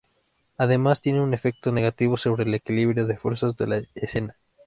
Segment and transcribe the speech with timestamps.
[0.57, 4.35] Además tiene un efecto negativo sobre el equilibrio de fuerzas de la escena.